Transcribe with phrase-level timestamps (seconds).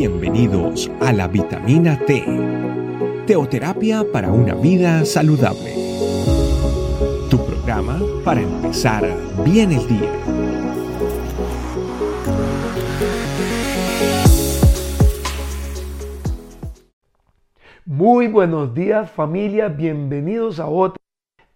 [0.00, 2.24] Bienvenidos a la vitamina T,
[3.26, 5.74] teoterapia para una vida saludable.
[7.28, 9.04] Tu programa para empezar
[9.44, 10.10] bien el día.
[17.84, 20.96] Muy buenos días familia, bienvenidos a otra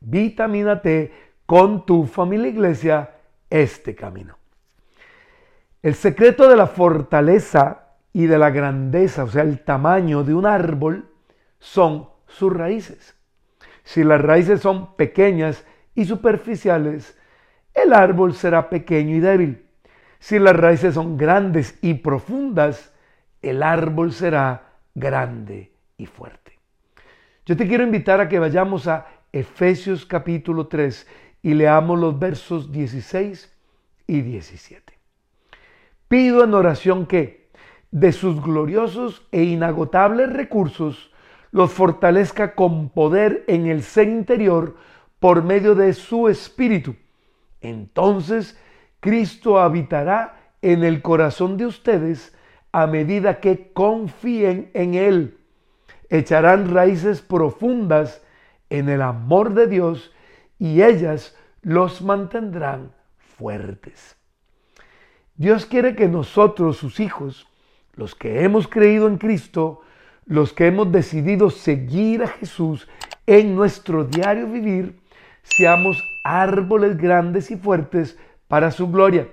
[0.00, 1.12] vitamina T
[1.46, 3.10] con tu familia iglesia,
[3.48, 4.36] este camino.
[5.80, 10.46] El secreto de la fortaleza y de la grandeza, o sea, el tamaño de un
[10.46, 11.08] árbol,
[11.58, 13.16] son sus raíces.
[13.84, 17.18] Si las raíces son pequeñas y superficiales,
[17.74, 19.66] el árbol será pequeño y débil.
[20.18, 22.92] Si las raíces son grandes y profundas,
[23.40, 26.58] el árbol será grande y fuerte.
[27.44, 31.06] Yo te quiero invitar a que vayamos a Efesios capítulo 3
[31.42, 33.52] y leamos los versos 16
[34.06, 34.92] y 17.
[36.06, 37.41] Pido en oración que
[37.92, 41.12] de sus gloriosos e inagotables recursos
[41.52, 44.76] los fortalezca con poder en el ser interior
[45.20, 46.96] por medio de su espíritu.
[47.60, 48.58] Entonces
[48.98, 52.34] Cristo habitará en el corazón de ustedes
[52.72, 55.38] a medida que confíen en Él.
[56.08, 58.22] Echarán raíces profundas
[58.70, 60.12] en el amor de Dios
[60.58, 64.16] y ellas los mantendrán fuertes.
[65.34, 67.51] Dios quiere que nosotros, sus hijos,
[67.94, 69.80] los que hemos creído en Cristo,
[70.26, 72.88] los que hemos decidido seguir a Jesús
[73.26, 75.00] en nuestro diario vivir,
[75.42, 79.28] seamos árboles grandes y fuertes para su gloria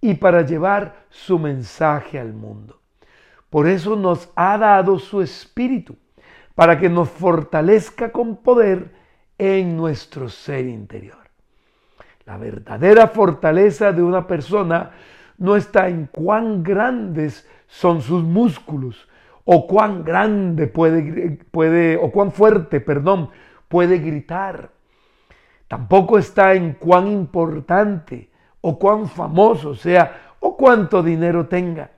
[0.00, 2.80] y para llevar su mensaje al mundo.
[3.50, 5.96] Por eso nos ha dado su espíritu,
[6.54, 8.90] para que nos fortalezca con poder
[9.38, 11.18] en nuestro ser interior.
[12.24, 14.92] La verdadera fortaleza de una persona
[15.42, 19.08] no está en cuán grandes son sus músculos
[19.44, 23.30] o cuán grande puede, puede o cuán fuerte, perdón,
[23.66, 24.70] puede gritar.
[25.66, 28.30] Tampoco está en cuán importante
[28.60, 31.90] o cuán famoso sea o cuánto dinero tenga.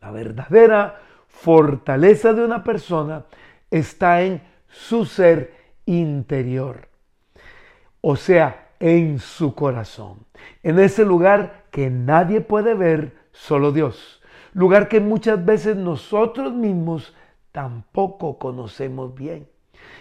[0.00, 3.26] La verdadera fortaleza de una persona
[3.70, 5.54] está en su ser
[5.86, 6.88] interior.
[8.00, 10.24] O sea, en su corazón,
[10.62, 14.22] en ese lugar que nadie puede ver, solo Dios,
[14.52, 17.14] lugar que muchas veces nosotros mismos
[17.52, 19.48] tampoco conocemos bien.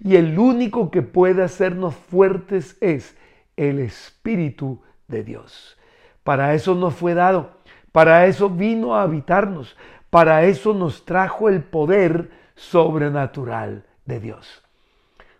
[0.00, 3.16] Y el único que puede hacernos fuertes es
[3.56, 5.78] el Espíritu de Dios.
[6.24, 7.50] Para eso nos fue dado,
[7.92, 9.76] para eso vino a habitarnos,
[10.10, 14.62] para eso nos trajo el poder sobrenatural de Dios.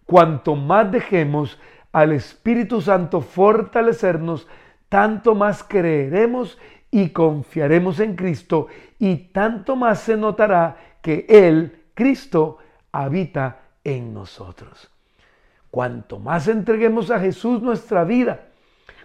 [0.06, 1.58] Cuanto más dejemos
[1.92, 4.48] al Espíritu Santo fortalecernos,
[4.92, 6.58] tanto más creeremos
[6.90, 8.66] y confiaremos en Cristo
[8.98, 12.58] y tanto más se notará que Él, Cristo,
[12.92, 14.90] habita en nosotros.
[15.70, 18.48] Cuanto más entreguemos a Jesús nuestra vida,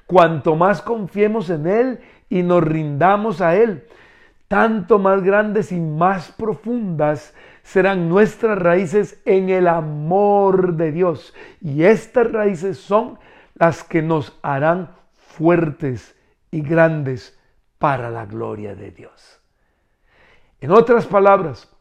[0.06, 2.00] cuanto más confiemos en Él
[2.30, 3.88] y nos rindamos a Él,
[4.50, 7.34] tanto más grandes y más profundas
[7.64, 11.34] serán nuestras raíces en el amor de Dios.
[11.62, 13.18] Y estas raíces son
[13.56, 14.98] las que nos harán
[15.38, 16.16] fuertes
[16.50, 17.38] y grandes
[17.78, 19.40] para la gloria de Dios.
[20.60, 21.72] En otras palabras,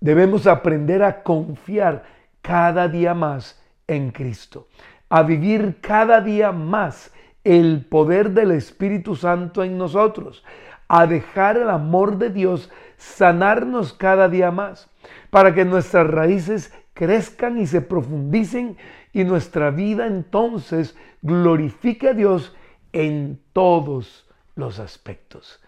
[0.00, 2.04] debemos aprender a confiar
[2.40, 4.68] cada día más en Cristo,
[5.10, 7.12] a vivir cada día más
[7.44, 10.42] el poder del Espíritu Santo en nosotros,
[10.88, 14.88] a dejar el amor de Dios sanarnos cada día más,
[15.28, 18.78] para que nuestras raíces crezcan y se profundicen
[19.12, 22.56] y nuestra vida entonces glorifique a Dios
[22.96, 25.60] en todos los aspectos.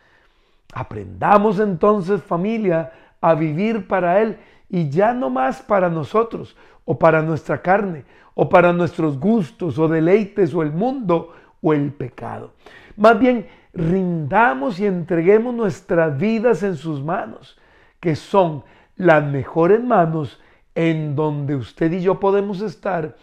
[0.73, 2.91] Aprendamos entonces familia
[3.21, 4.39] a vivir para Él
[4.71, 6.57] y ya no más para nosotros
[6.87, 11.93] o para nuestra carne o para nuestros gustos o deleites o el mundo o el
[11.93, 12.55] pecado.
[12.97, 17.59] Más bien, rindamos y entreguemos nuestras vidas en sus manos,
[18.01, 18.65] que son
[18.97, 20.41] las mejores manos
[20.75, 23.17] en donde usted y yo podemos estar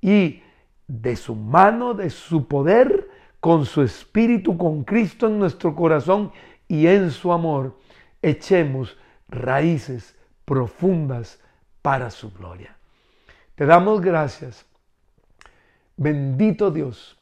[0.00, 0.42] y
[0.88, 3.11] de su mano, de su poder,
[3.42, 6.30] con su espíritu, con Cristo en nuestro corazón
[6.68, 7.76] y en su amor,
[8.22, 8.96] echemos
[9.26, 11.40] raíces profundas
[11.82, 12.76] para su gloria.
[13.56, 14.64] Te damos gracias,
[15.96, 17.18] bendito Dios,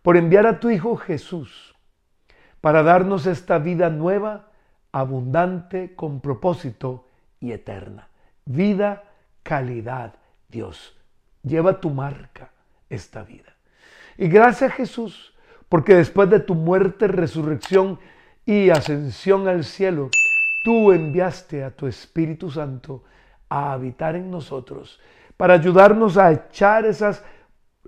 [0.00, 1.74] por enviar a tu Hijo Jesús
[2.60, 4.50] para darnos esta vida nueva,
[4.92, 7.08] abundante, con propósito
[7.40, 8.10] y eterna.
[8.44, 9.02] Vida,
[9.42, 10.14] calidad,
[10.48, 10.96] Dios.
[11.42, 12.52] Lleva tu marca
[12.88, 13.56] esta vida.
[14.16, 15.33] Y gracias Jesús,
[15.74, 17.98] porque después de tu muerte, resurrección
[18.46, 20.08] y ascensión al cielo,
[20.62, 23.02] tú enviaste a tu Espíritu Santo
[23.48, 25.00] a habitar en nosotros
[25.36, 27.24] para ayudarnos a echar esas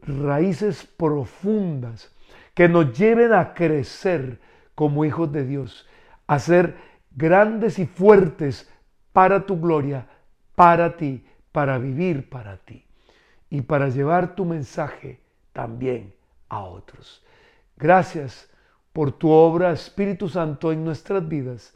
[0.03, 2.13] raíces profundas
[2.55, 4.41] que nos lleven a crecer
[4.75, 5.89] como hijos de Dios,
[6.27, 6.75] a ser
[7.13, 8.69] grandes y fuertes
[9.13, 10.09] para tu gloria,
[10.57, 12.85] para ti, para vivir para ti
[13.49, 15.21] y para llevar tu mensaje
[15.53, 16.13] también
[16.49, 17.23] a otros.
[17.77, 18.51] Gracias
[18.93, 21.75] por tu obra, Espíritu Santo, en nuestras vidas.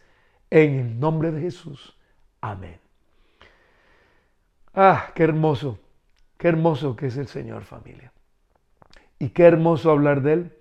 [0.50, 1.96] En el nombre de Jesús.
[2.40, 2.78] Amén.
[4.74, 5.78] Ah, qué hermoso,
[6.38, 8.12] qué hermoso que es el Señor familia.
[9.18, 10.52] Y qué hermoso hablar de Él.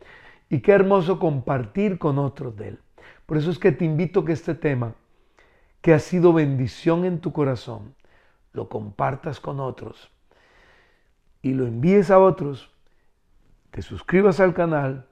[0.49, 2.79] Y qué hermoso compartir con otros de Él.
[3.25, 4.95] Por eso es que te invito que este tema,
[5.81, 7.95] que ha sido bendición en tu corazón,
[8.53, 10.11] lo compartas con otros
[11.41, 12.71] y lo envíes a otros,
[13.71, 15.07] te suscribas al canal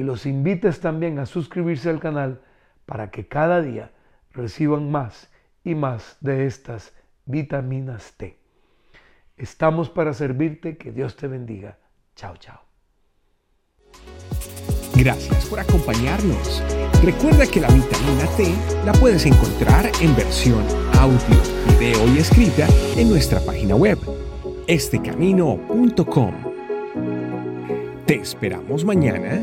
[0.00, 2.40] y los invites también a suscribirse al canal
[2.86, 3.92] para que cada día
[4.32, 5.30] reciban más
[5.62, 6.94] y más de estas
[7.26, 8.38] vitaminas T.
[9.36, 11.78] Estamos para servirte, que Dios te bendiga.
[12.16, 12.62] Chao, chao.
[14.94, 16.62] Gracias por acompañarnos.
[17.04, 18.54] Recuerda que la vitamina T
[18.86, 20.64] la puedes encontrar en versión
[20.98, 21.42] audio,
[21.78, 23.98] video y escrita en nuestra página web,
[24.66, 26.34] estecamino.com.
[28.06, 29.42] Te esperamos mañana